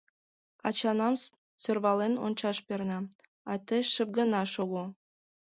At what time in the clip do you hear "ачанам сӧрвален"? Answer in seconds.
0.67-2.13